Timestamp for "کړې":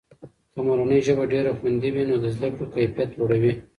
2.55-2.65